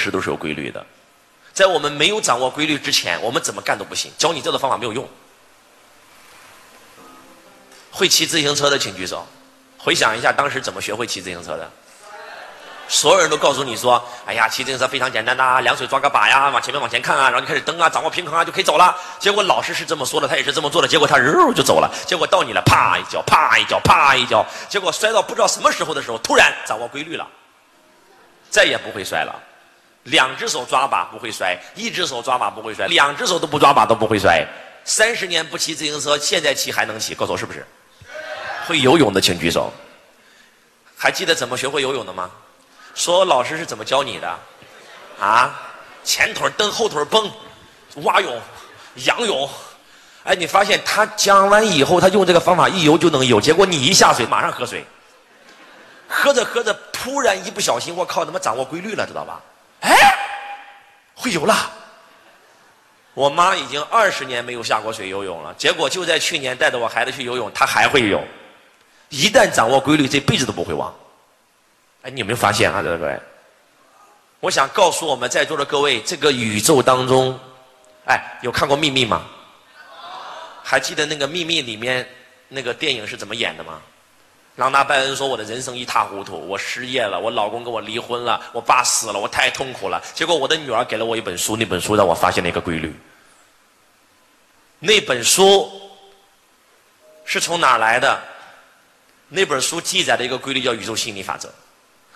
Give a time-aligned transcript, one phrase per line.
[0.00, 0.84] 事都是有规律的。
[1.52, 4.10] 在我们没有掌握规律之前，我们怎么干都不行。
[4.16, 5.06] 教你这个方法没有用。
[7.90, 9.26] 会骑自行车的请举手。
[9.76, 11.70] 回想一下当时怎么学会骑自行车的。
[12.86, 21.88] 所有人都告诉你说：“哎呀，骑自行车非常简单呐，两手抓个把呀，往前面往前看啊，然后就开始蹬啊，掌握平衡啊，就可以走了。”结果老师是这么说的，他也是这么做的，结果他肉就走了。
[22.04, 27.26] 结果到你了，啪一脚，啪一脚，啪一脚，结果摔到不知道什么时候的时候，突然掌握规律了，
[28.50, 29.34] 再也不会摔了。
[30.10, 34.46] 两只手抓把不会摔，一只手抓把不会摔，两只手都不抓把都不会摔。
[34.84, 37.64] 三十年不骑自行车，现在骑还能骑，告诉我是不是？
[38.66, 39.72] 会游泳的请举手。
[40.96, 42.30] 还记得怎么学会游泳的吗？
[42.94, 44.38] 说老师是怎么教你的？
[45.18, 45.58] 啊，
[46.02, 47.30] 前腿蹬，后腿蹦，
[48.02, 48.40] 蛙泳、
[49.06, 49.48] 仰泳。
[50.24, 53.40] 哎，你发现他讲完以后，他用这个方法一游就能游。
[53.40, 54.84] 结果你一下水，马上喝水。
[56.08, 59.40] 喝着喝着，突然一不小心，我靠，他妈掌握规律了，知道吧？
[59.80, 59.96] 哎，
[61.14, 61.72] 会游了。
[63.14, 68.22] 我妈已经二十年没有下过水游泳了，结果就在去年带着我孩子去游泳，她还会游。
[69.08, 70.94] 一旦掌握规律，这辈子都不会忘。
[72.02, 73.20] 哎，你有没有发现啊，各位？
[74.38, 77.38] 我想告诉我们在座的各位，这个宇宙当中，
[78.06, 79.26] 哎，有看过《秘密》吗？
[80.62, 82.08] 还记得那个《秘密》里面
[82.48, 83.82] 那个电影是怎么演的吗？
[84.56, 90.02] 朗达·拜恩说：“我的人生一塌糊涂，我失业了，我老公跟我离婚了，我爸死了，我太痛苦了。
[90.14, 92.94] 结果我的女儿给了我一本书，那本书让我发现了一个规律。
[94.78, 95.70] 那本书
[97.24, 98.20] 是从哪来的？
[99.28, 101.50] 那本书记载的一个规律叫宇宙心理法则。”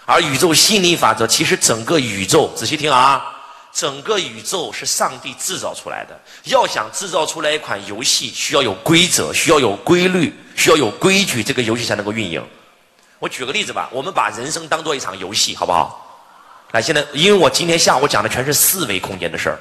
[0.06, 3.33] 而宇宙心理法则，其实整个宇宙，仔细听啊，
[3.74, 6.18] 整个宇宙是上帝制造出来的。
[6.44, 12.42] 要想制造出来一款游戏，需要有规则，需要有规律，需要有规矩，这个游戏才能够运营。
[13.18, 16.00] 我举个例子吧，我们把人生当做一场游戏，好不好？
[16.70, 19.58] 来，现在因为我今天下午讲的全是四维空间的事儿，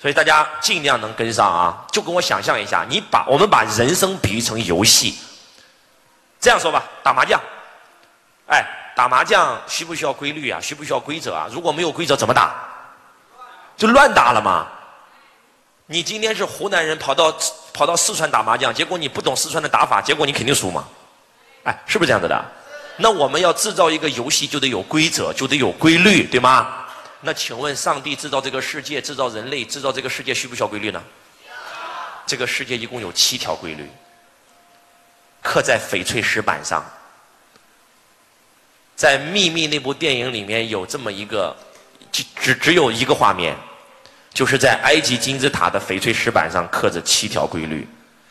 [0.00, 1.86] 所以大家尽量能跟上啊。
[1.92, 5.16] 就跟我想象一下，你把我们把人生比喻成游戏，
[6.40, 7.40] 这样说吧，打麻将，
[8.48, 8.82] 哎。
[8.96, 10.58] 打麻将需不需要规律啊？
[10.58, 11.46] 需不需要规则啊？
[11.52, 12.54] 如果没有规则怎么打？
[13.76, 14.66] 就乱打了嘛。
[15.84, 17.30] 你今天是湖南人，跑到
[17.74, 20.88] 跑到四川打麻将，结果你不懂四川的打法，结果你肯定输嘛。
[21.64, 22.42] 哎，是不是这样子的？
[22.96, 26.86] 那我们要制造一个游戏，就得有规则，就得有规律，对吗？
[27.20, 31.02] 那请问，上帝制造这个世界，制造人类，制造这个世界，需不需要规律呢？
[32.26, 33.90] 这个世界一共有七条规律，
[35.42, 36.82] 刻在翡翠石板上。
[38.96, 41.54] 在《秘密》那部电影里面有这么一个，
[42.10, 43.54] 只只只有一个画面，
[44.32, 47.86] 就是在埃及金字塔的翡翠石板上刻着七条规律。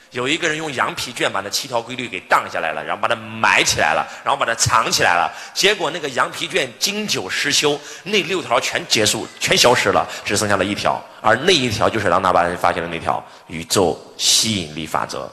[0.10, 5.32] 有一个人用羊皮卷把那七条规律给荡下来了，然后把它埋起来了，然后把它藏起来了。
[5.54, 11.04] 结果那个羊皮卷经久失修，那六条全结束，全消失了，只剩下了一条。
[11.22, 15.30] 而那一条就是朗达·巴恩发现的那条宇宙吸引力法则。